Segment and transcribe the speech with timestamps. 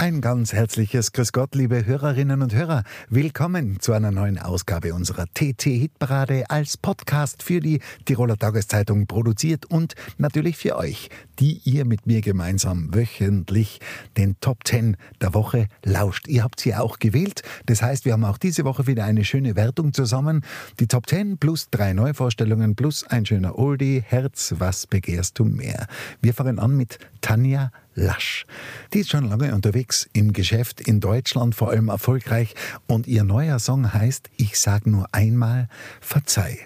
[0.00, 2.84] Ein ganz herzliches Grüß Gott, liebe Hörerinnen und Hörer.
[3.10, 9.94] Willkommen zu einer neuen Ausgabe unserer TT-Hitparade als Podcast für die Tiroler Tageszeitung produziert und
[10.16, 13.80] natürlich für euch, die ihr mit mir gemeinsam wöchentlich
[14.16, 16.28] den Top 10 der Woche lauscht.
[16.28, 17.42] Ihr habt sie auch gewählt.
[17.66, 20.46] Das heißt, wir haben auch diese Woche wieder eine schöne Wertung zusammen.
[20.78, 24.02] Die Top 10 plus drei Neuvorstellungen plus ein schöner Oldie.
[24.02, 25.88] Herz, was begehrst du mehr?
[26.22, 28.46] Wir fangen an mit Tanja Lasch.
[28.94, 32.54] Die ist schon lange unterwegs im Geschäft in Deutschland, vor allem erfolgreich.
[32.86, 35.68] Und ihr neuer Song heißt Ich sag nur einmal
[36.00, 36.58] Verzeih.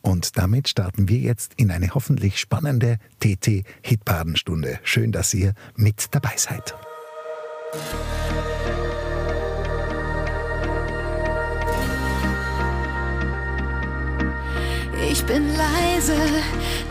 [0.00, 4.80] Und damit starten wir jetzt in eine hoffentlich spannende TT-Hitpadenstunde.
[4.82, 6.74] Schön, dass ihr mit dabei seid.
[15.10, 16.16] Ich bin leise,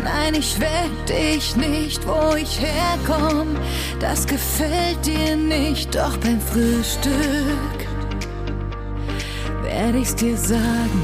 [0.04, 3.58] nein, ich weck dich nicht, wo ich herkomm.
[4.00, 7.88] Das gefällt dir nicht, doch beim Frühstück
[9.78, 11.04] werde ich's dir sagen.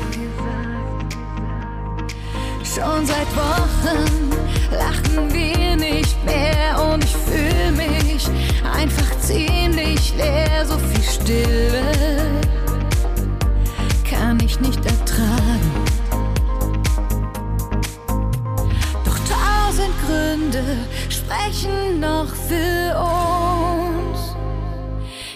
[2.64, 4.32] Schon seit Wochen
[4.72, 8.28] lachen wir nicht mehr und ich fühl mich
[8.64, 10.66] einfach ziemlich leer.
[10.66, 11.84] So viel Stille
[14.10, 15.83] kann ich nicht ertragen.
[20.44, 20.78] Gründe
[21.10, 24.36] sprechen noch für uns.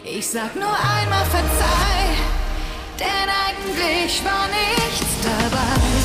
[0.03, 2.09] Ich sag nur einmal verzeih,
[2.99, 5.96] denn eigentlich war nichts dabei.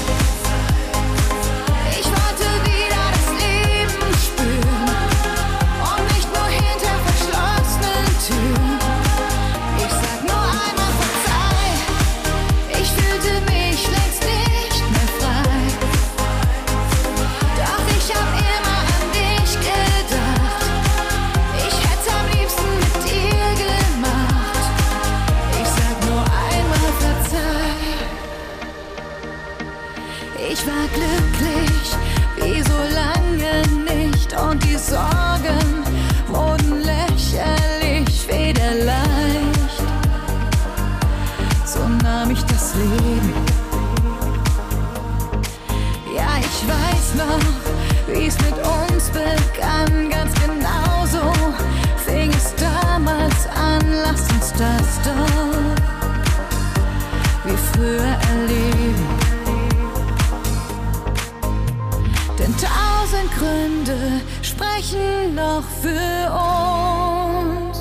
[64.72, 67.78] Sprechen noch für uns.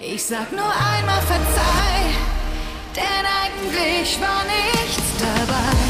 [0.00, 2.14] Ich sag nur einmal verzeih,
[2.94, 5.87] denn eigentlich war nichts dabei.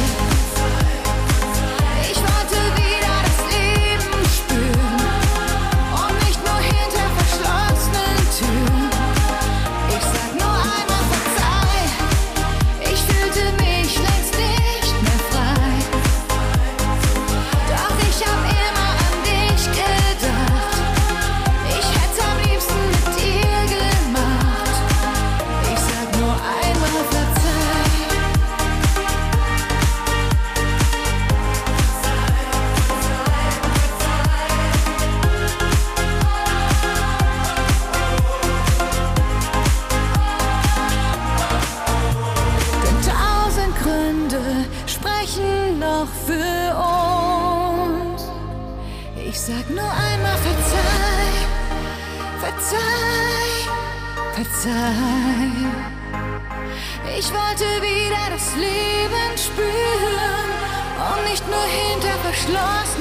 [62.59, 62.98] lost.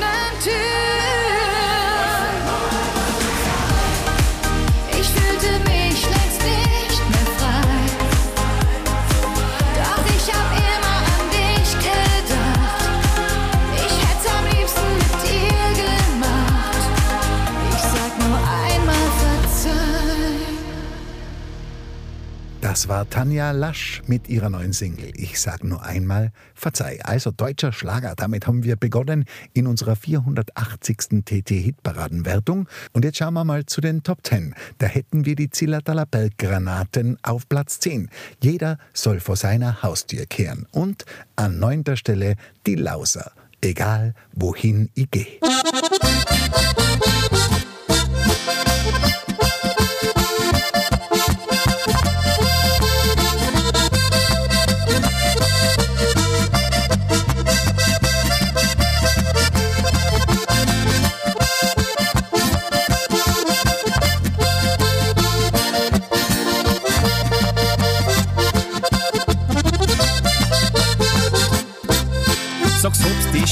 [22.78, 25.12] Das war Tanja Lasch mit ihrer neuen Single.
[25.16, 27.00] Ich sag nur einmal Verzeih.
[27.04, 28.14] Also deutscher Schlager.
[28.16, 31.26] Damit haben wir begonnen in unserer 480.
[31.26, 32.70] TT-Hitparadenwertung.
[32.94, 34.54] Und jetzt schauen wir mal zu den Top 10.
[34.78, 38.12] Da hätten wir die Zillertaler Berggranaten auf Platz 10.
[38.44, 40.68] Jeder soll vor seiner Haustür kehren.
[40.70, 41.04] Und
[41.36, 42.36] an neunter Stelle
[42.68, 43.32] die Lauser.
[43.60, 45.40] Egal wohin ich gehe.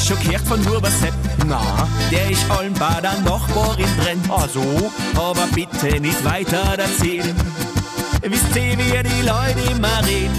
[0.06, 1.14] Schon gehört von Huber Sepp?
[1.48, 4.30] Na, der ist Almbader Nachbarin brennt.
[4.30, 4.92] Ah so?
[5.16, 7.36] Aber bitte nicht weiter erzählen.
[8.22, 10.36] Wisst ihr, wie die Leute immer reden?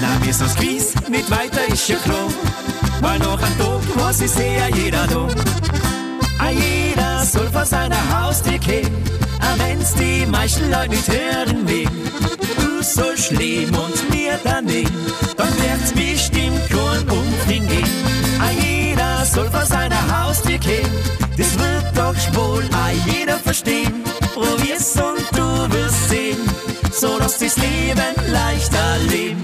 [0.00, 2.28] Na, wir sind's gewiss, nicht weiter ist ja klar.
[3.00, 5.28] Weil noch ein Tag, was ist ja jeder da.
[6.38, 8.92] Ah, jeder soll vor seiner Haustür gehen,
[9.40, 11.88] auch wenn's die meisten Leute nicht hören will.
[12.56, 15.06] Du sollst leben und mir daneben,
[15.36, 18.11] dann wird's bestimmt kein Umfring gehen.
[19.34, 20.90] Soll vor seiner Haustür gehen,
[21.38, 24.04] das wird doch wohl ah, jeder verstehen.
[24.34, 26.36] Probier's und du wirst sehen,
[26.92, 29.42] so dass das Leben leichter leben.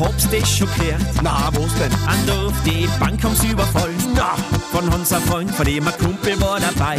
[0.00, 1.02] Hab's das schon gehört?
[1.22, 1.92] Na, was denn?
[2.06, 3.96] An auf die Bank haben's überfallen.
[4.14, 4.34] Na,
[4.70, 6.98] von unser Freund, von dem ein Kumpel war dabei.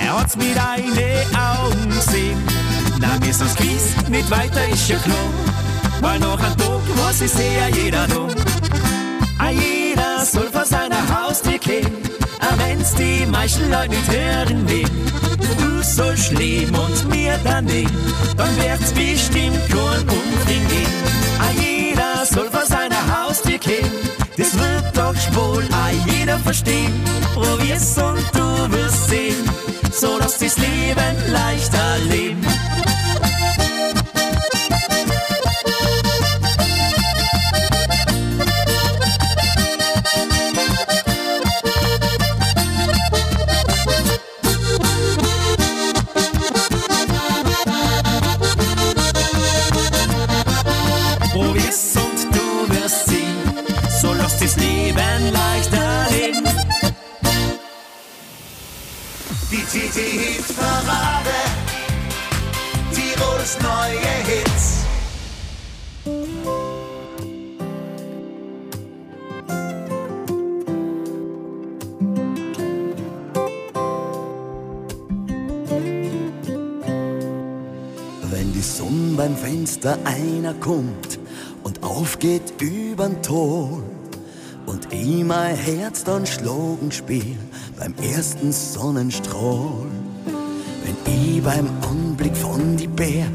[0.00, 2.38] Er hat's mit eine Augen gesehen.
[3.00, 5.16] Na, wir sind's gewiss, nicht weiter ist ja klar.
[6.00, 8.28] Weil noch ein Tag, was ist ja jeder da.
[9.38, 11.90] Ah, jeder soll vor seiner Haustür gehen,
[12.40, 14.88] auch wenn's die meisten Leute nicht hören will.
[15.58, 17.90] Du sollst leben und mir daneben,
[18.36, 21.71] dann wird's bestimmt kein Umfring gehen.
[22.22, 23.90] Jeder soll vor seiner Haustür gehen,
[24.36, 26.92] das wird doch wohl ah, jeder verstehen.
[27.34, 29.50] Probier's und du wirst sehen,
[29.90, 32.46] so dass das Leben leichter leben.
[78.62, 81.18] Die Sonne beim Fenster einer kommt
[81.64, 83.82] und aufgeht übern Ton
[84.66, 87.36] und ich mein Herz dann schlagen spiel
[87.76, 89.88] beim ersten Sonnenstrahl.
[90.84, 93.26] Wenn ich beim Anblick von die Berg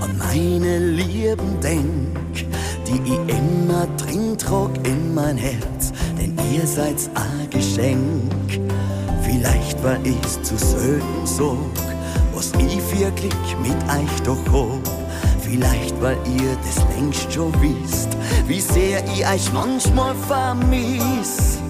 [0.00, 2.46] an meine Lieben denk,
[2.86, 8.58] die ich immer drin trag in mein Herz, denn ihr seid's ein Geschenk.
[9.22, 11.58] Vielleicht war ich's zu selten so,
[12.42, 14.82] was ich wirklich mit euch doch hab.
[15.40, 18.08] Vielleicht, weil ihr das längst schon wisst,
[18.48, 21.60] wie sehr ich euch manchmal vermiss.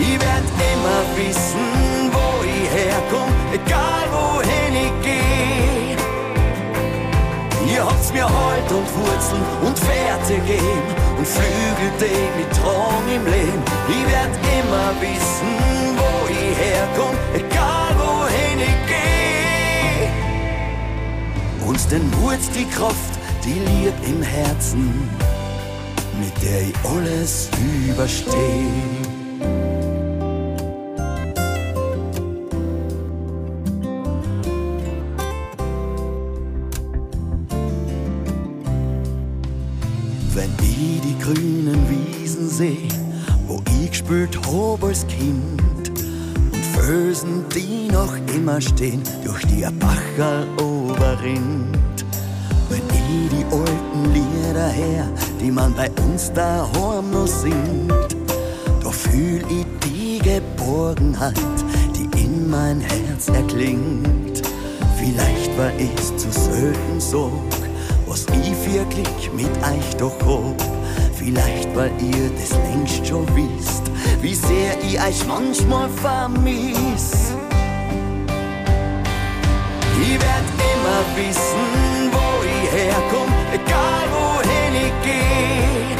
[0.00, 5.96] Ich werd immer wissen, wo ich herkomm, egal wohin ich geh.
[7.70, 13.24] Ihr habt's mir Halt und Wurzeln und Fährte gegeben und Flügel, die mit Traum im
[13.26, 13.62] Leben.
[13.88, 15.52] Ich werd immer wissen,
[15.98, 17.75] wo ich herkomm, egal
[18.86, 20.08] geh.
[21.66, 25.10] Uns den Mut, die Kraft, die Lieb im Herzen,
[26.20, 27.48] mit der ich alles
[27.88, 29.05] übersteh.
[48.60, 51.76] Stehen durch die Bacher Oberrind.
[52.70, 55.06] Wenn ich die alten Lieder her,
[55.38, 57.92] die man bei uns da noch singt,
[58.82, 61.34] da fühl ich die Geborgenheit,
[61.94, 64.42] die in mein Herz erklingt.
[64.98, 67.30] Vielleicht war ich's zu selten so,
[68.06, 70.56] was ich wirklich mit euch doch hob.
[71.14, 73.82] Vielleicht weil ihr das längst schon wisst,
[74.22, 77.25] wie sehr ich euch manchmal vermisst.
[80.16, 85.92] Ich werd immer wissen, wo ich herkomm, egal wohin ich geh.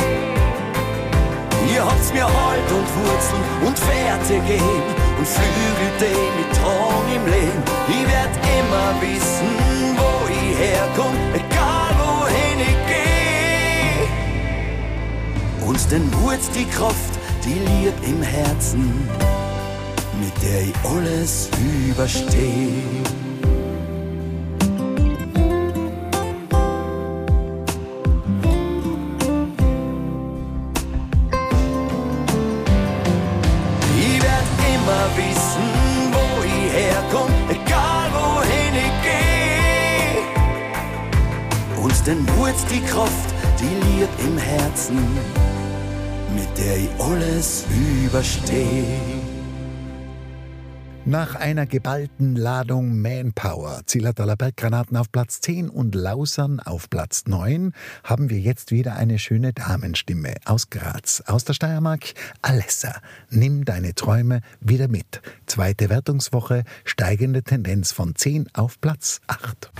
[1.74, 7.24] Ihr habt's mir Halt und Wurzeln und Werte gegeben und Flügel, den ich trag im
[7.26, 7.62] Leben.
[7.88, 9.50] Ich werd immer wissen,
[9.98, 14.06] wo ich herkomm, egal wohin ich geh.
[15.66, 19.10] Und den Mut, die Kraft, die liegt im Herzen,
[20.18, 23.25] mit der ich alles überstehe.
[42.96, 44.96] Kraft, die liegt im Herzen,
[46.34, 47.66] mit der ich alles
[48.02, 48.98] überstehe.
[51.04, 57.74] Nach einer geballten Ladung Manpower, Zillertaler Berggranaten auf Platz 10 und Lausern auf Platz 9,
[58.02, 62.14] haben wir jetzt wieder eine schöne Damenstimme aus Graz, aus der Steiermark.
[62.40, 62.94] Alessa,
[63.28, 65.20] nimm deine Träume wieder mit.
[65.44, 69.70] Zweite Wertungswoche, steigende Tendenz von 10 auf Platz 8.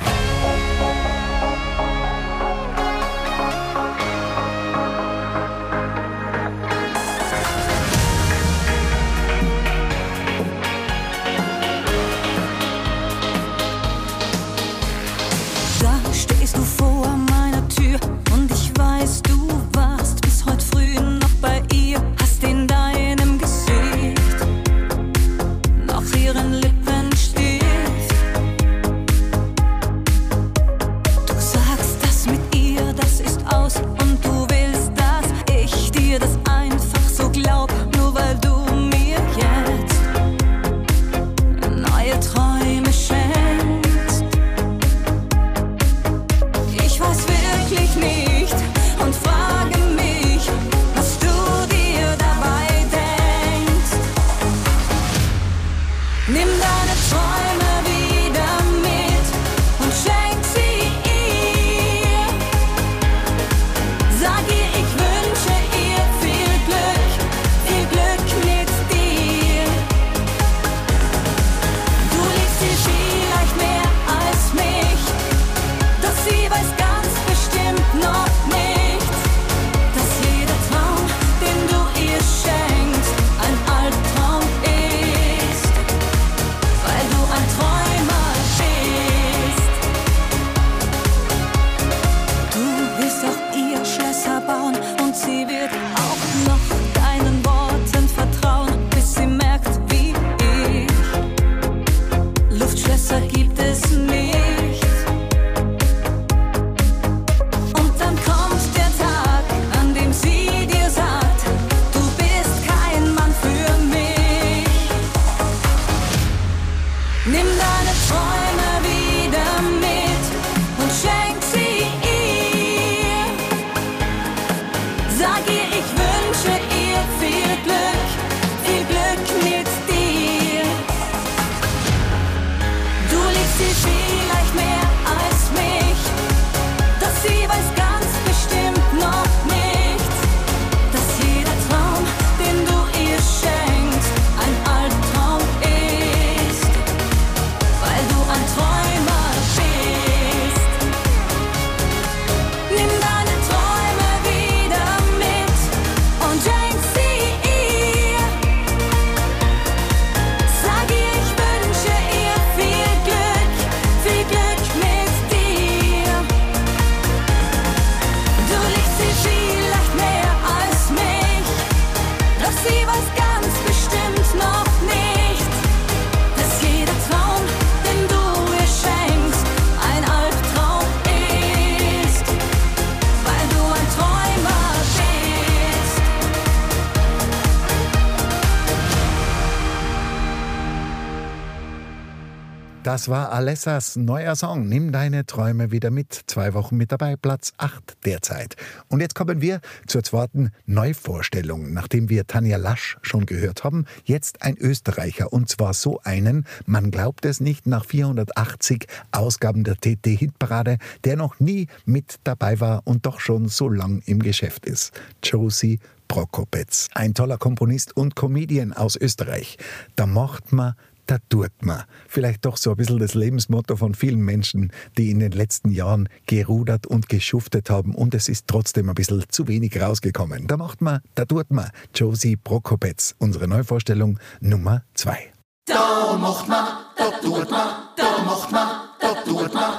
[193.05, 194.69] war Alessas neuer Song.
[194.69, 196.23] Nimm deine Träume wieder mit.
[196.27, 198.57] Zwei Wochen mit dabei, Platz 8 derzeit.
[198.89, 201.75] Und jetzt kommen wir zur zweiten Neuvorstellung.
[201.75, 205.31] Nachdem wir Tanja Lasch schon gehört haben, jetzt ein Österreicher.
[205.31, 211.39] Und zwar so einen, man glaubt es nicht, nach 480 Ausgaben der TT-Hitparade, der noch
[211.39, 214.93] nie mit dabei war und doch schon so lang im Geschäft ist.
[215.23, 216.89] Josie Prokopetz.
[216.95, 219.59] Ein toller Komponist und Comedian aus Österreich.
[219.97, 220.75] Da macht man
[221.07, 221.85] da tut man.
[222.09, 226.09] Vielleicht doch so ein bisschen das Lebensmotto von vielen Menschen, die in den letzten Jahren
[226.27, 230.47] gerudert und geschuftet haben und es ist trotzdem ein bisschen zu wenig rausgekommen.
[230.47, 231.71] Da macht man, da tut man.
[231.95, 235.33] Josie Prokopetz, unsere Neuvorstellung Nummer zwei.
[235.67, 238.69] Da macht man, da tut man, da macht man,
[239.01, 239.75] da tut man.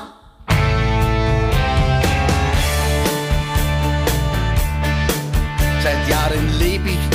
[5.82, 6.10] Seit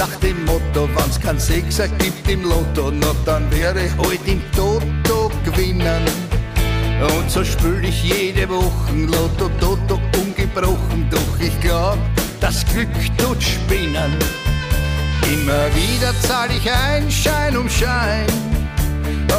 [0.02, 5.30] nach dem Motto, wenn's kein Sechser gibt im Lotto, na dann wäre heut im Toto
[5.44, 6.02] gewinnen.
[7.00, 11.98] Und so spül ich jede Woche Lotto, Toto ungebrochen, doch ich glaub,
[12.40, 14.12] das Glück tut spinnen.
[15.32, 18.26] Immer wieder zahl ich ein, Schein um Schein,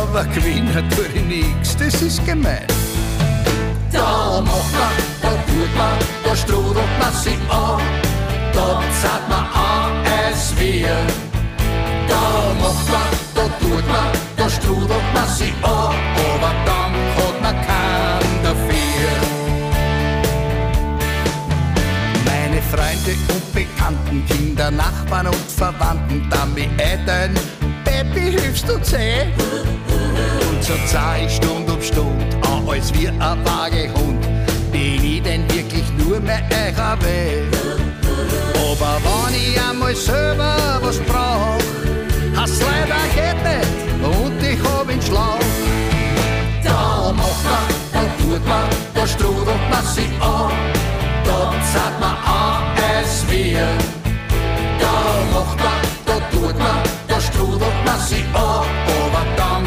[0.02, 2.68] aber gewinnen tue ich nix, das ist gemein.
[3.92, 7.83] Da macht man, da tut man, da strudelt man sich an.
[15.44, 15.96] Sich an.
[16.34, 19.12] Aber dann hat man keinen dafür.
[22.26, 27.34] Meine Freunde und Bekannten, Kinder, Nachbarn und Verwandten, damit Eltern,
[27.84, 29.26] Baby, hilfst du zäh?
[30.50, 34.22] Und so zahl ich Stund um Stund, an als wie ein Wagehund.
[34.72, 37.54] Bin ich denn wirklich nur mehr eurer Welt?
[38.56, 41.60] Aber wenn ich einmal selber was brauch,
[42.36, 43.83] hast leider geht
[45.14, 45.40] Schlauch.
[46.64, 50.52] Da macht man, da tut man, da strudelt man sich an.
[51.28, 51.40] Da
[51.72, 52.64] zahlt man an,
[53.00, 53.68] es wir.
[54.82, 54.96] Da
[55.34, 58.66] macht man, da tut man, da strudelt man sich an.
[59.02, 59.63] Aber dann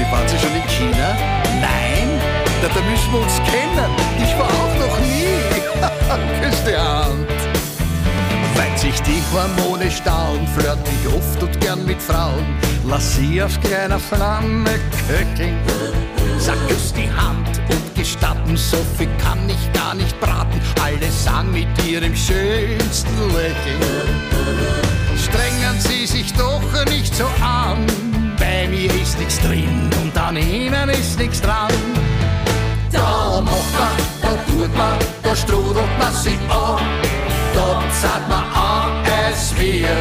[0.00, 1.14] Sie, waren Sie schon in China?
[1.60, 2.08] Nein?
[2.62, 3.90] Na, da müssen wir uns kennen.
[4.16, 6.40] Ich war auch noch nie.
[6.42, 7.28] Küss die Hand.
[8.56, 12.46] Weil sich die Hormone stauen, flirt ich oft und gern mit Frauen.
[12.86, 14.70] Lass sie auf kleiner Flamme
[15.06, 15.58] köcheln.
[16.38, 20.60] Sag, küss die Hand und gestatten, so viel kann ich gar nicht braten.
[20.82, 23.80] Alle sagen mit ihrem schönsten Lächeln.
[25.18, 28.09] Strengen Sie sich doch nicht so an.
[31.20, 31.70] Nichts dran.
[32.90, 36.80] Da macht man, da tut man, da strudelt man sich an.
[37.54, 37.66] Da
[38.00, 38.90] zahlt man an,
[39.28, 39.96] es wir.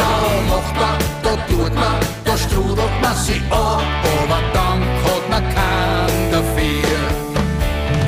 [0.00, 0.12] Da
[0.50, 3.82] macht man, da tut man, da strudelt man sich an.
[4.20, 7.00] Aber dann hat man keinen dafür.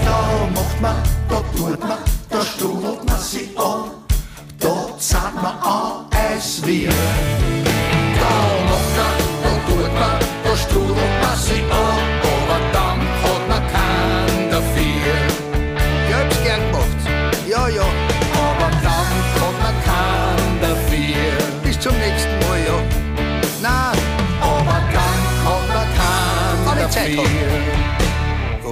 [0.06, 0.20] Da
[0.56, 0.96] macht man,
[1.28, 1.98] da tut man,
[2.30, 3.90] da strudelt man sich an.
[4.58, 6.99] Da zahlt man an, es wir.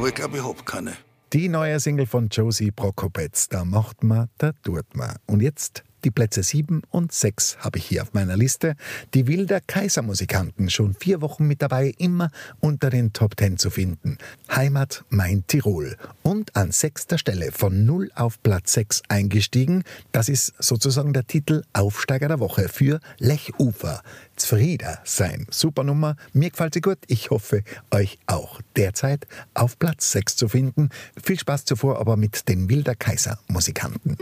[0.08, 0.94] Ich glaube, ich hab keine.
[1.34, 5.16] Die neue Single von Josie Prokopetz, da macht man, da tut man.
[5.26, 8.76] Und jetzt die Plätze 7 und 6 habe ich hier auf meiner Liste.
[9.14, 14.16] Die Wilder Kaisermusikanten, schon vier Wochen mit dabei, immer unter den Top 10 zu finden.
[14.50, 15.96] Heimat mein Tirol.
[16.22, 19.82] Und an sechster Stelle von 0 auf Platz 6 eingestiegen.
[20.12, 24.02] Das ist sozusagen der Titel Aufsteiger der Woche für Lechufer.
[24.38, 25.46] Zfrieder sein.
[25.50, 26.16] Super Nummer.
[26.32, 26.98] Mir gefällt sie gut.
[27.06, 28.60] Ich hoffe, euch auch.
[28.76, 30.90] Derzeit auf Platz 6 zu finden.
[31.22, 34.16] Viel Spaß zuvor aber mit den Wilder Kaiser Musikanten.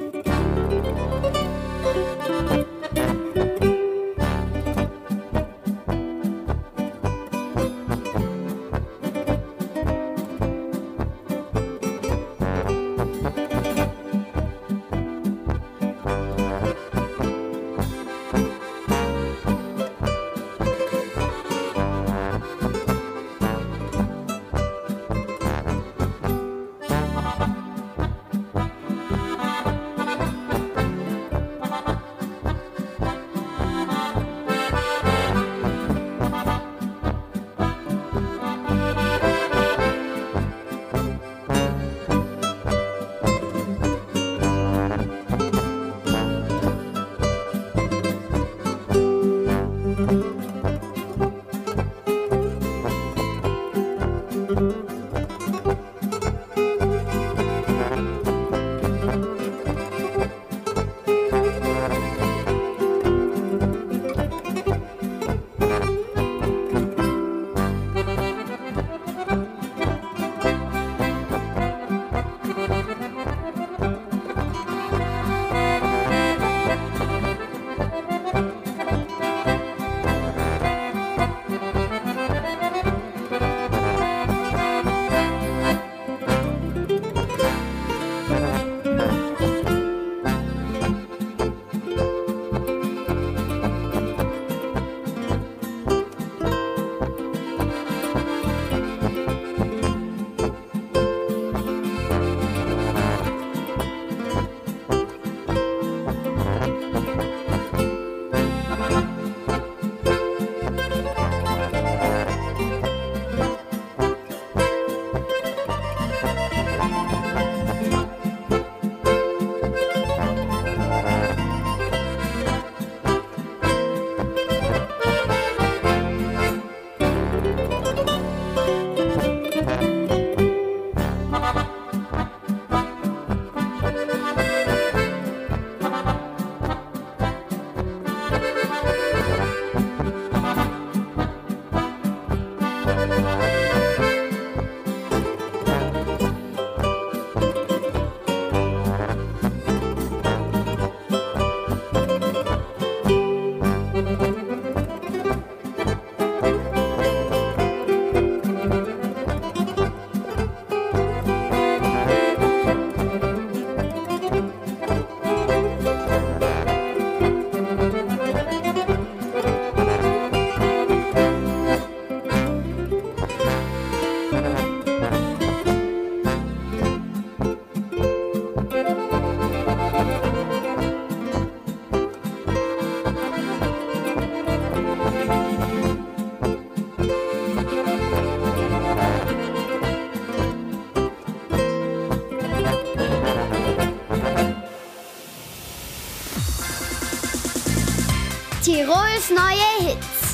[199.27, 200.27] Tirols neue Hits.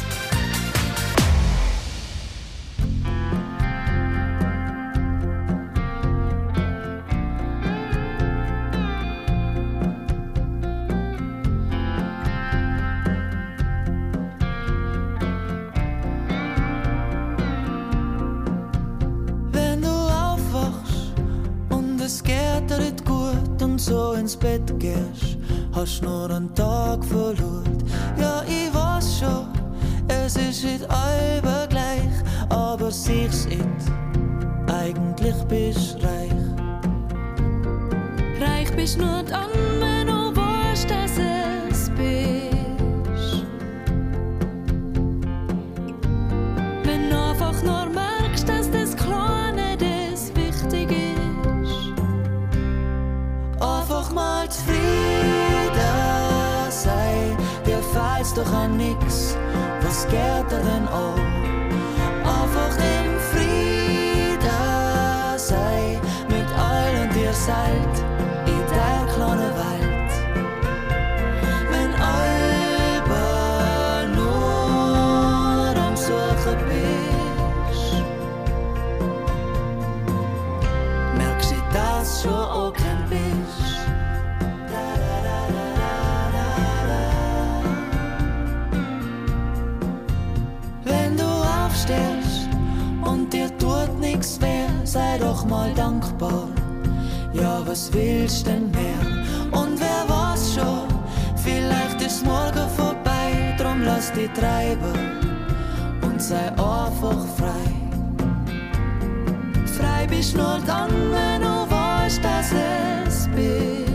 [22.68, 25.37] Dir nicht gut und so ins Bett gehst,
[25.72, 27.71] hast nur einen Tag verloren.
[30.36, 32.12] Es ist nicht allbe gleich,
[32.48, 33.60] aber sich's nicht.
[34.66, 36.32] Eigentlich bist du reich.
[38.40, 43.46] Reich bist nur dann, wenn du weißt, dass es bist.
[46.84, 52.02] Wenn du einfach nur merkst, dass das Kleine das wichtig ist.
[53.60, 54.80] Einfach mal zufrieden
[56.70, 59.36] sein, dir fällt's doch an nix,
[59.92, 60.07] was
[95.74, 96.48] dankbar.
[97.32, 99.61] Ja, was willst denn mehr?
[99.61, 100.88] Und wer weiß schon,
[101.37, 105.20] vielleicht ist morgen vorbei, drum lass dich treiben
[106.02, 107.72] und sei einfach frei.
[109.66, 113.92] Frei bist nur dann, wenn du weißt, dass es bist.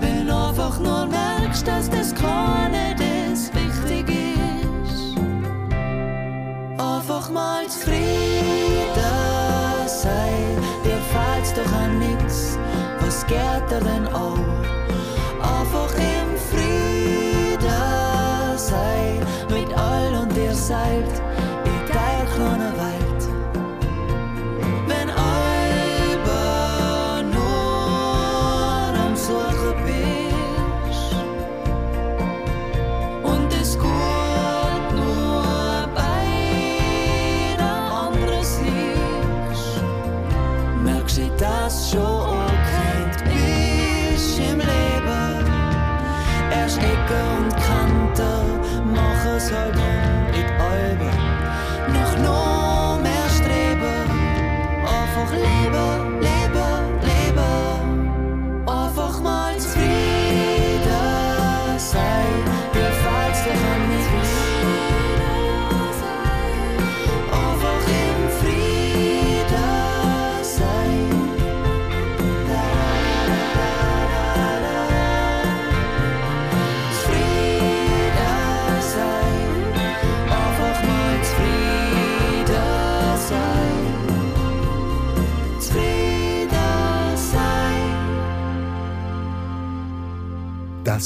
[0.00, 2.94] Wenn einfach nur merkst, dass das Kleine
[6.94, 7.98] Einfach mal zufrieden
[9.86, 12.58] sein, dir fällt's doch an nix,
[13.00, 14.38] was geht dir denn auch?
[15.42, 17.58] Einfach im Frieden
[18.56, 21.10] sein, mit all und ihr seid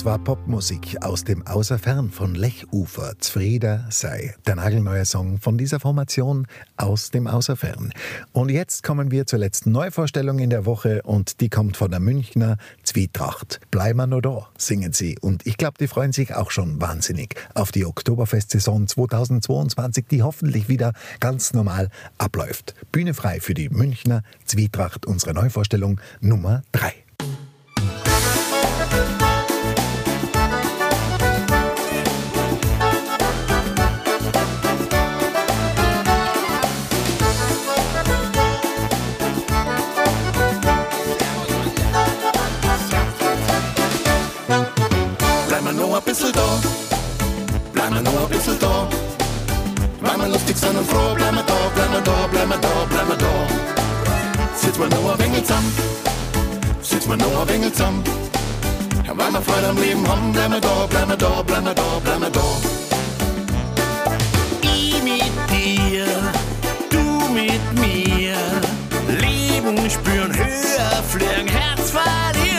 [0.00, 3.18] Das war Popmusik aus dem Außerfern von Lechufer.
[3.18, 6.46] Zfrieder sei der nagelneue Song von dieser Formation
[6.78, 7.92] aus dem Außerfern.
[8.32, 12.00] Und jetzt kommen wir zur letzten Neuvorstellung in der Woche und die kommt von der
[12.00, 13.60] Münchner Zwietracht.
[13.70, 15.18] Bleib mal nur da, singen sie.
[15.20, 20.70] Und ich glaube, die freuen sich auch schon wahnsinnig auf die Oktoberfestsaison 2022, die hoffentlich
[20.70, 22.74] wieder ganz normal abläuft.
[22.90, 26.94] Bühne frei für die Münchner Zwietracht, unsere Neuvorstellung Nummer 3.
[57.10, 58.04] mal nur ein wenig zusammen.
[59.04, 61.74] Ja, weil wir Freude am Leben haben, bleib mal da, bleib mal da, bleib mal
[61.74, 62.44] da, bleib mal da.
[64.62, 66.06] Ich mit dir,
[66.90, 68.36] du mit mir.
[69.18, 72.49] Leben spüren, höher fliegen, Herz verlieren.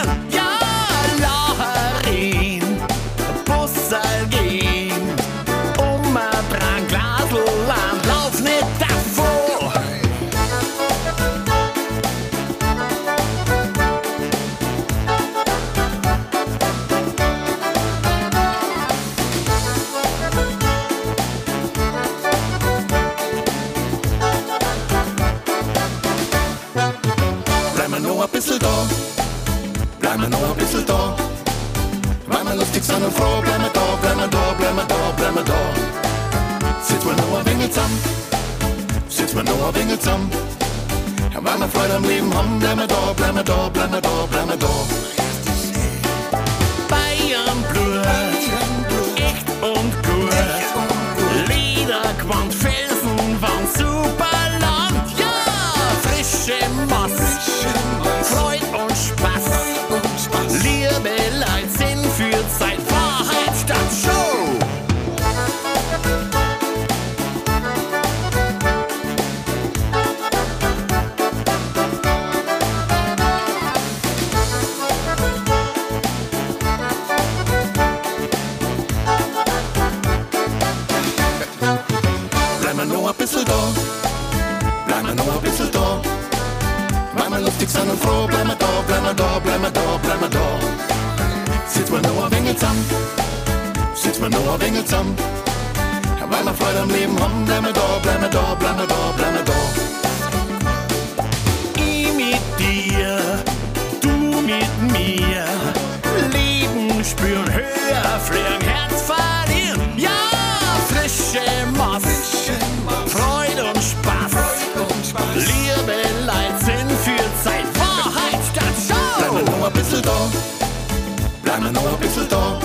[121.74, 122.60] Mal nur ein bisschen da.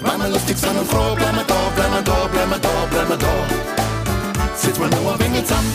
[0.00, 2.68] Weil wir lustig sind und froh, bleib mal da, bleib mal da, bleib mal da,
[2.90, 3.32] bleib mal da.
[4.56, 5.72] Sitz mal nur ein wenig zusammen,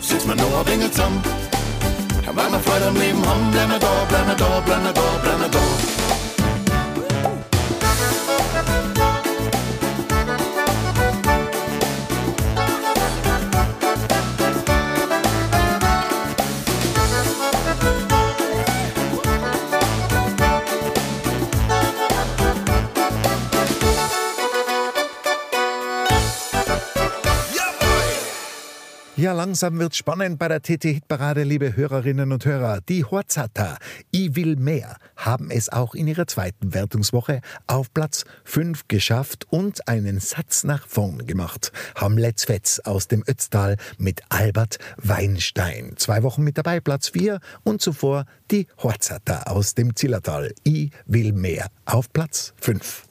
[0.00, 1.22] sitz mal nur ein wenig zusammen.
[2.32, 5.02] Weil wir Freude am Leben haben, bleib mal da, bleib mal da, bleib mal da,
[5.22, 5.99] bleib mal da.
[29.40, 32.82] Langsam wird's spannend bei der TT-Hitparade, liebe Hörerinnen und Hörer.
[32.86, 33.78] Die Horzata,
[34.14, 39.88] I will mehr, haben es auch in ihrer zweiten Wertungswoche auf Platz 5 geschafft und
[39.88, 41.72] einen Satz nach vorn gemacht.
[41.94, 45.94] Haben Let's Fetz aus dem Ötztal mit Albert Weinstein.
[45.96, 50.52] Zwei Wochen mit dabei, Platz 4 und zuvor die Horzata aus dem Zillertal.
[50.68, 53.06] I will mehr auf Platz 5.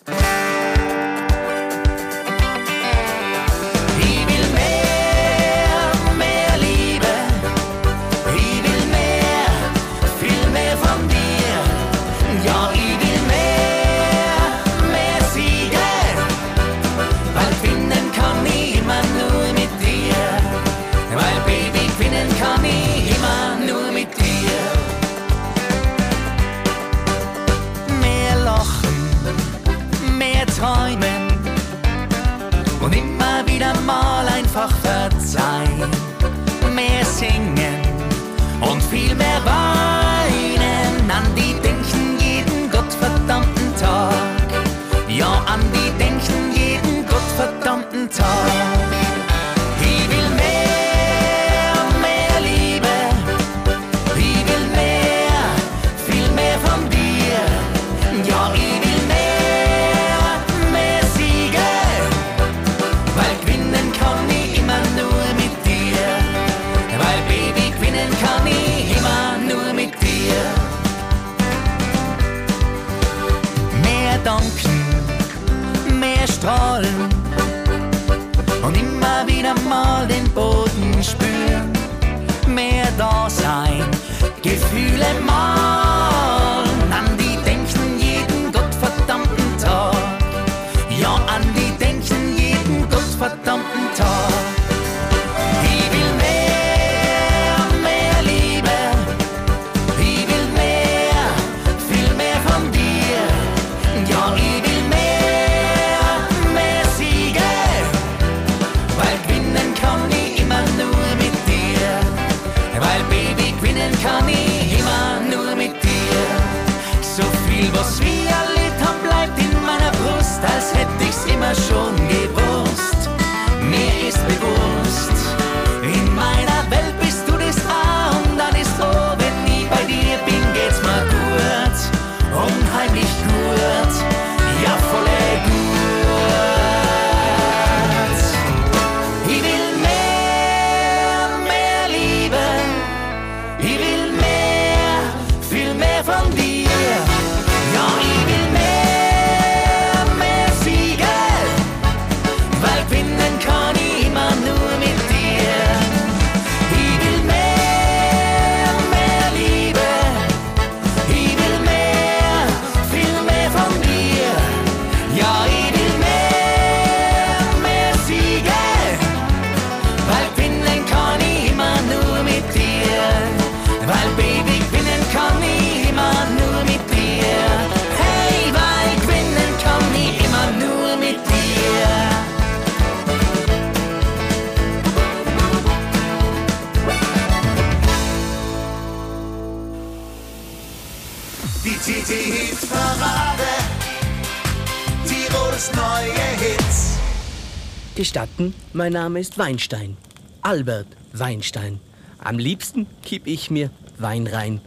[198.80, 199.98] mein Name ist Weinstein.
[200.42, 201.82] Albert Weinstein.
[202.18, 204.62] Am liebsten kipp ich mir Wein rein.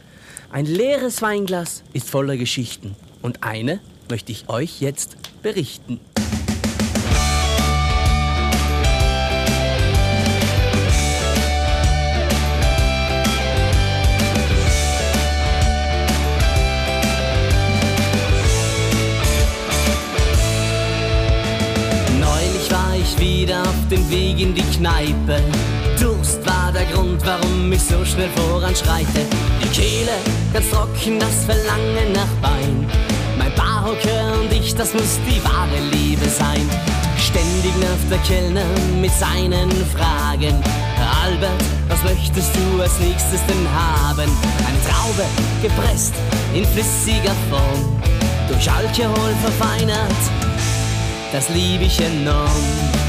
[0.51, 2.95] Ein leeres Weinglas ist voller Geschichten.
[3.23, 5.99] Und eine möchte ich euch jetzt berichten.
[23.93, 25.43] Dem Weg in die Kneipe.
[26.01, 29.27] Durst war der Grund, warum ich so schnell voranschreite.
[29.63, 30.17] Die Kehle
[30.53, 32.87] ganz trocken, das Verlangen nach Wein.
[33.37, 36.67] Mein Barhocker und ich, das muss die wahre Liebe sein.
[37.19, 38.65] Ständig nervt der Kellner
[39.01, 40.55] mit seinen Fragen.
[41.23, 44.31] Albert, was möchtest du als nächstes denn haben?
[44.67, 45.25] Eine Traube,
[45.61, 46.15] gepresst
[46.55, 48.01] in flüssiger Form,
[48.49, 50.23] durch Alkohol verfeinert
[51.33, 53.02] das lieb ich enorm.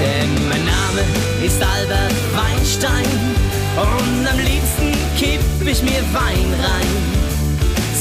[0.00, 1.02] Denn mein Name
[1.44, 3.04] ist Albert Weinstein
[3.76, 6.86] und am liebsten kipp ich mir Wein rein.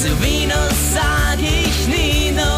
[0.01, 2.57] Zu Venus sag ich Nino,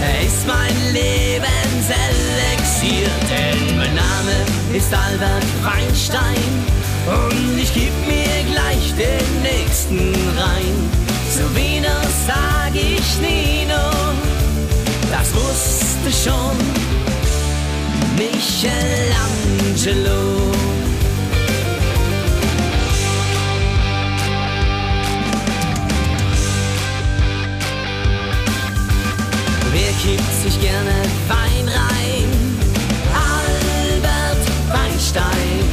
[0.00, 3.10] er ist mein Lebenselixier.
[3.30, 6.64] Denn mein Name ist Albert Weinstein
[7.06, 10.90] und ich geb mir gleich den nächsten rein.
[11.30, 13.90] Zu Venus sag ich Nino,
[15.10, 16.56] das wusste schon
[18.16, 20.48] Michelangelo.
[29.70, 30.96] Wer kippt sich gerne
[31.28, 32.30] Wein rein?
[33.12, 35.68] Albert Weinstein.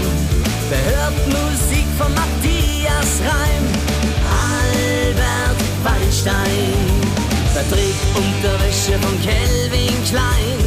[0.69, 3.65] Wer hört Musik von Matthias Reim?
[4.59, 6.73] Albert Weinstein.
[7.53, 10.62] Wer trägt Unterwäsche von Kelvin Klein?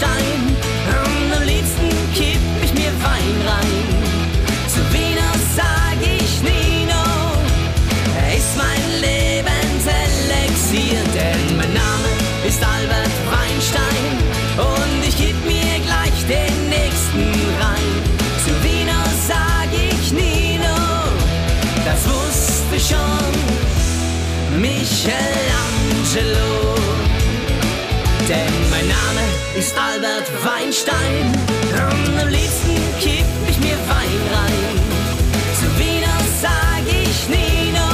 [0.00, 0.56] Weinstein.
[0.88, 3.84] Und am liebsten kipp ich mir Wein rein.
[4.68, 7.04] Zu Wiener sag ich Nino,
[8.16, 12.08] er ist mein Lebenselixier, denn mein Name
[12.46, 14.18] ist Albert Weinstein
[14.58, 18.02] und ich geb mir gleich den nächsten rein.
[18.44, 20.76] Zu Wiener sag ich Nino,
[21.84, 23.34] das wusste schon
[24.60, 26.49] Michelangelo.
[29.60, 31.32] Ist Albert Weinstein
[32.08, 34.80] und am liebsten kipp ich mir Wein rein.
[35.60, 37.90] Zu Wiener sag ich Nino,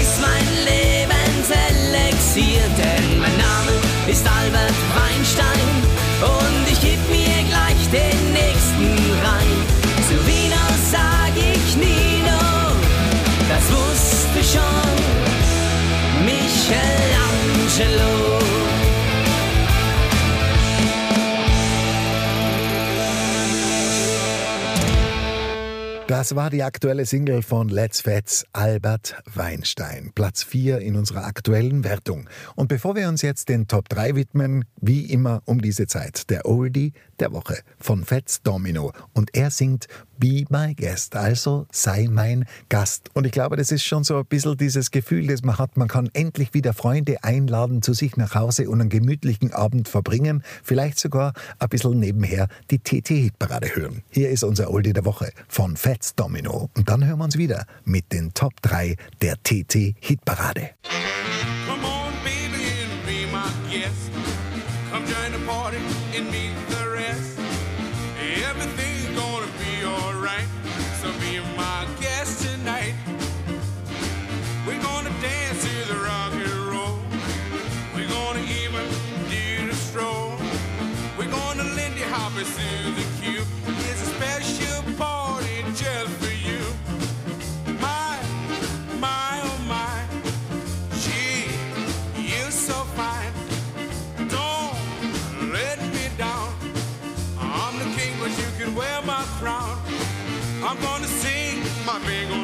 [0.00, 2.62] ist mein Lebenselixier,
[26.18, 30.10] Das war die aktuelle Single von Let's Fets Albert Weinstein.
[30.16, 32.28] Platz 4 in unserer aktuellen Wertung.
[32.56, 36.44] Und bevor wir uns jetzt den Top 3 widmen, wie immer um diese Zeit, der
[36.44, 38.90] Oldie der Woche von Fats Domino.
[39.12, 39.86] Und er singt
[40.18, 43.10] Be My Guest, also sei mein Gast.
[43.14, 45.88] Und ich glaube, das ist schon so ein bisschen dieses Gefühl, das man hat, man
[45.88, 50.42] kann endlich wieder Freunde einladen zu sich nach Hause und einen gemütlichen Abend verbringen.
[50.64, 54.02] Vielleicht sogar ein bisschen nebenher die TT-Hitparade hören.
[54.10, 56.68] Hier ist unser Oldie der Woche von Fats Domino.
[56.76, 60.70] Und dann hören wir uns wieder mit den Top 3 der TT-Hitparade.
[61.66, 64.10] Come on, baby, and be my guest.
[64.90, 65.78] Come join the party
[66.16, 66.57] and meet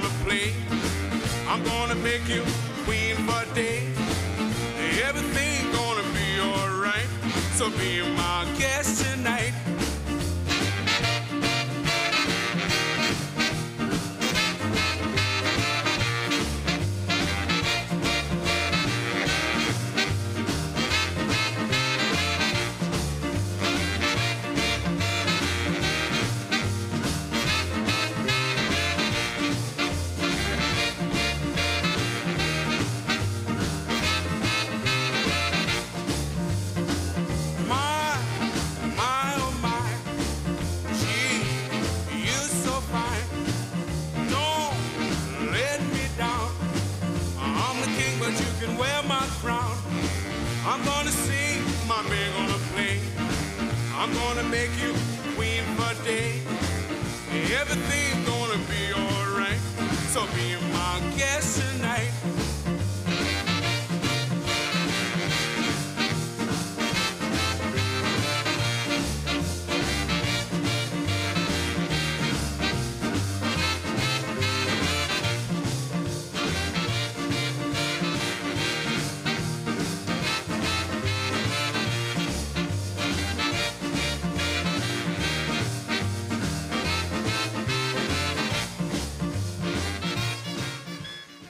[0.05, 0.52] gonna play.
[1.48, 2.42] I'm gonna make you
[2.84, 3.86] queen for day.
[5.02, 7.09] Everything gonna be alright.
[7.55, 9.73] So be my guest tonight.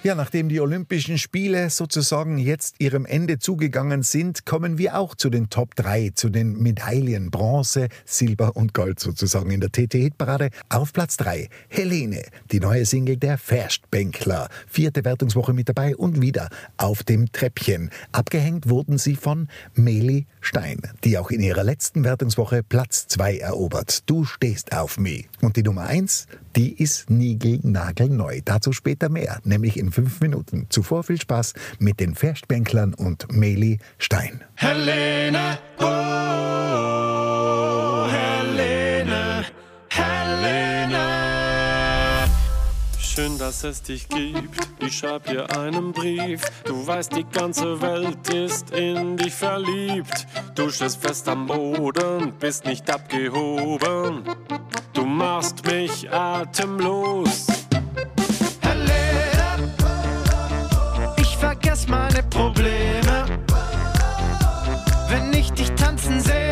[0.04, 5.30] Ja, nachdem die Olympischen Spiele sozusagen jetzt ihrem Ende zugegangen sind, kommen wir auch zu
[5.30, 10.50] den Top 3, zu den Medaillen Bronze, Silber und Gold sozusagen in der TT-Hitparade.
[10.68, 14.50] Auf Platz 3 Helene, die neue Single der Festbänkler.
[14.66, 17.88] Vierte Wertungswoche mit dabei und wieder auf dem Treppchen.
[18.12, 24.02] Abgehängt wurden sie von Meli Stein, die auch in ihrer letzten Wertungswoche Platz 2 erobert.
[24.04, 25.30] Du stehst auf mich.
[25.40, 26.26] Und die Nummer 1,
[26.56, 28.42] die ist niegelnagelneu.
[28.44, 30.66] Dazu später mehr, nämlich in fünf Minuten.
[30.70, 34.42] Zuvor viel Spaß mit den Festbänklern und Meli Stein.
[34.56, 35.84] Helene, oh,
[38.10, 39.44] Helene,
[39.88, 40.98] Helene.
[42.98, 44.68] Schön, dass es dich gibt.
[44.80, 46.42] Ich schreib dir einen Brief.
[46.64, 50.26] Du weißt, die ganze Welt ist in dich verliebt.
[50.56, 54.24] Du stehst fest am Boden, bist nicht abgehoben.
[54.92, 57.46] Du machst mich atemlos.
[61.74, 63.24] erst meine Probleme.
[65.08, 66.43] Wenn ich dich tanzen sehe,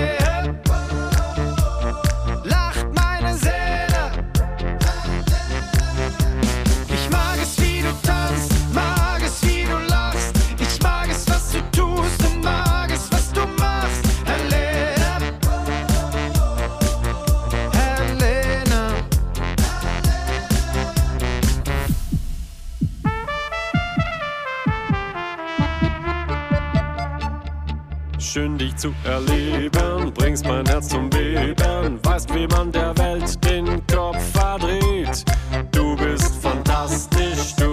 [28.32, 30.12] schön, dich zu erleben.
[30.14, 31.98] Bringst mein Herz zum Beben.
[32.02, 35.24] Weißt, wie man der Welt den Kopf verdreht.
[35.70, 37.71] Du bist fantastisch, du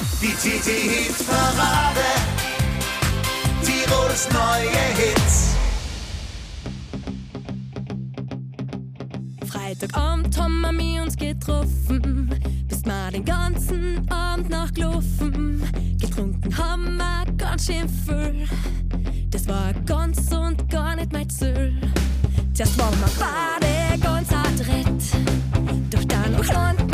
[0.00, 2.00] Die TT-Hit-Parade.
[3.62, 5.56] Tirols neue Hits.
[9.46, 12.34] Freitagabend haben wir uns getroffen.
[12.66, 15.62] Bist mal den ganzen Abend noch gelaufen.
[16.00, 18.48] Getrunken haben wir ganz schön viel.
[19.28, 21.78] Das war ganz und gar nicht mein Ziel.
[22.54, 25.02] Zuerst waren wir beide ganz adrett.
[25.90, 26.89] Doch dann oh, auch Land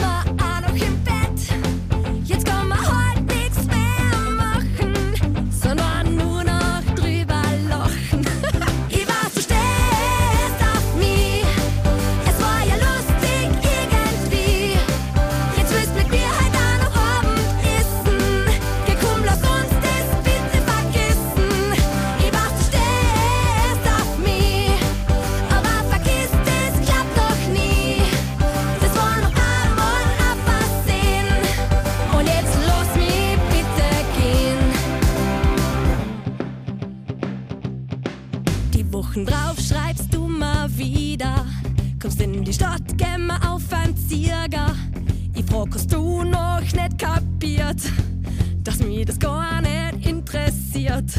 [50.86, 51.18] hayat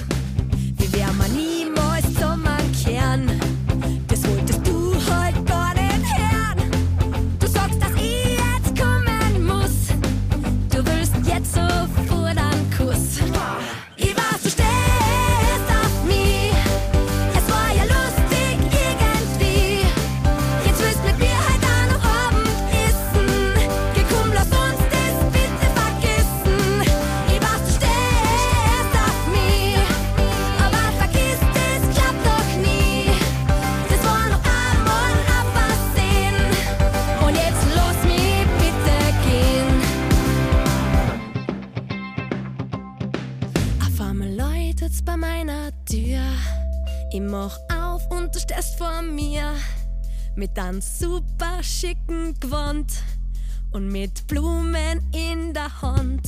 [53.78, 56.28] und mit Blumen in der Hand.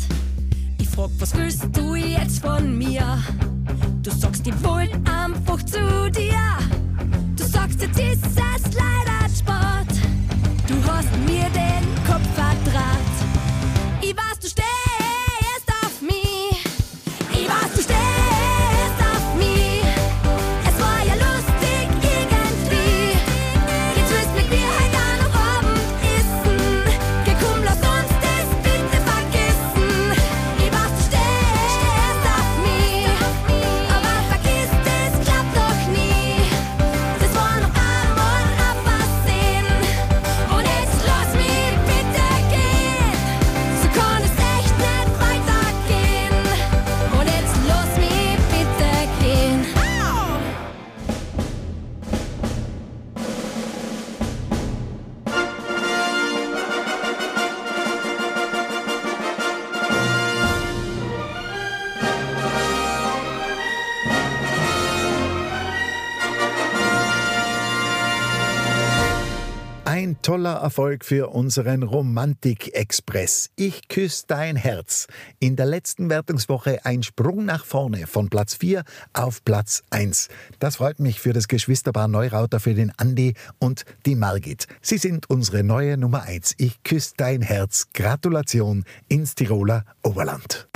[0.77, 3.17] Ich frag, was willst du jetzt von mir?
[4.03, 6.59] Du sagst, ich wollt einfach zu dir.
[7.35, 8.88] Du sagst, jetzt ist es leid.
[70.59, 73.49] Erfolg für unseren Romantik-Express.
[73.55, 75.07] Ich küsse dein Herz.
[75.39, 78.83] In der letzten Wertungswoche ein Sprung nach vorne von Platz 4
[79.13, 80.29] auf Platz 1.
[80.59, 84.67] Das freut mich für das Geschwisterpaar Neurauter, für den Andi und die Margit.
[84.81, 86.55] Sie sind unsere neue Nummer 1.
[86.57, 87.87] Ich küsse dein Herz.
[87.93, 90.67] Gratulation ins Tiroler Oberland.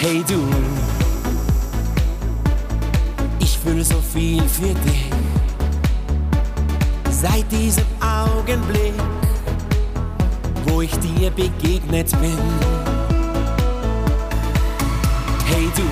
[0.00, 0.46] Hey du,
[3.40, 5.10] ich fühle so viel für dich.
[7.10, 8.94] Seit diesem Augenblick,
[10.66, 12.38] wo ich dir begegnet bin.
[15.46, 15.82] Hey du,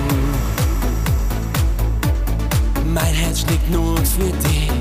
[2.93, 4.71] mein Herz schlägt nur für dich.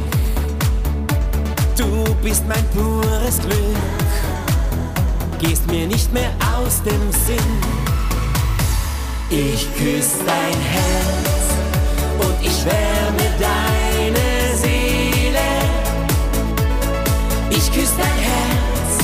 [1.77, 3.77] Du bist mein pures Glück,
[5.41, 7.86] gehst mir nicht mehr aus dem Sinn.
[9.29, 11.47] Ich küsse dein Herz
[12.21, 15.49] und ich wärme deine Seele.
[17.51, 18.99] Ich küsse dein Herz,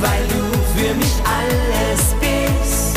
[0.00, 2.96] weil du für mich alles bist.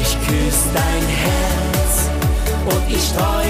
[0.00, 2.10] Ich küsse dein Herz
[2.66, 3.45] und ich streu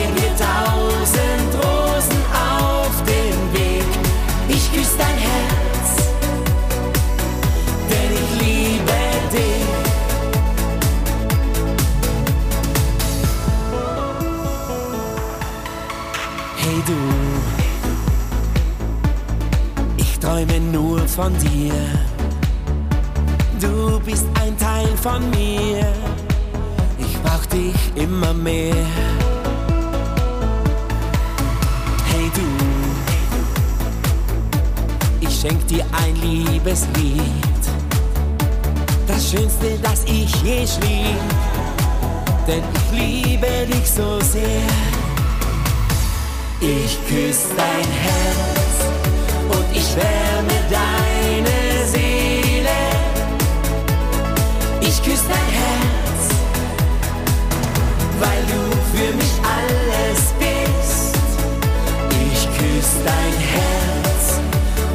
[21.17, 21.73] von dir.
[23.59, 25.81] Du bist ein Teil von mir.
[26.99, 28.75] Ich brauch dich immer mehr.
[32.11, 32.47] Hey du,
[35.27, 37.65] ich schenk dir ein Liebeslied.
[39.07, 41.17] Das Schönste, das ich je schrieb.
[42.47, 44.69] Denn ich liebe dich so sehr.
[46.61, 48.77] Ich küsse dein Herz
[49.49, 50.36] und ich wärme
[51.17, 51.67] deine.
[54.81, 56.23] Ich küsse dein Herz,
[58.21, 58.61] weil du
[58.93, 61.17] für mich alles bist.
[62.11, 64.25] Ich küsse dein Herz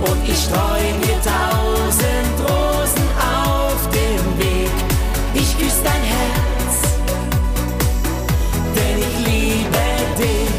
[0.09, 4.76] und ich streu dir tausend Rosen auf dem Weg.
[5.34, 6.76] Ich küsse dein Herz,
[8.76, 9.84] denn ich liebe
[10.17, 10.51] dich.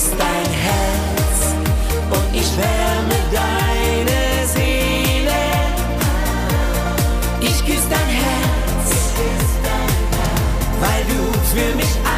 [0.00, 1.38] Ich küsse dein Herz
[2.10, 5.40] und ich wärme deine Seele.
[7.42, 8.88] Ich küsse dein Herz,
[10.80, 11.20] weil du
[11.54, 12.09] für mich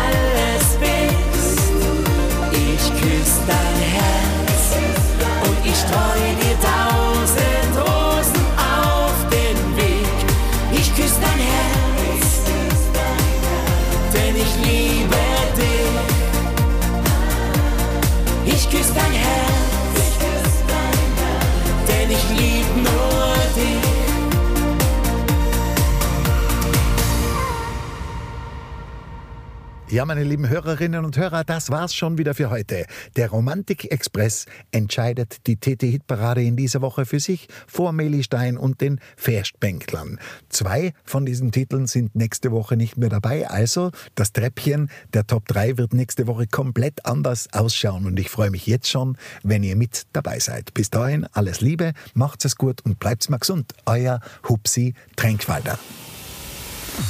[29.93, 32.87] Ja, meine lieben Hörerinnen und Hörer, das war's schon wieder für heute.
[33.17, 40.19] Der Romantik-Express entscheidet die TT-Hitparade in dieser Woche für sich vor Melistein und den Festbänklern.
[40.49, 45.47] Zwei von diesen Titeln sind nächste Woche nicht mehr dabei, also das Treppchen der Top
[45.49, 49.77] 3 wird nächste Woche komplett anders ausschauen und ich freue mich jetzt schon, wenn ihr
[49.77, 50.73] mit dabei seid.
[50.73, 53.75] Bis dahin alles Liebe, macht's es gut und bleibt's mal gesund.
[53.85, 55.79] Euer Hupsi Tränkwalder.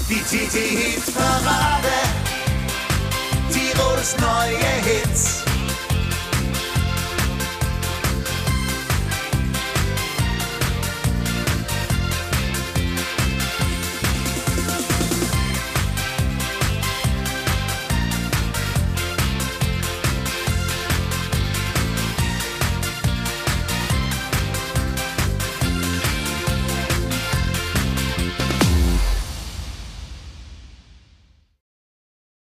[0.09, 2.32] Die TT-Hit-Parade.
[3.73, 5.52] Tirols neue Hits.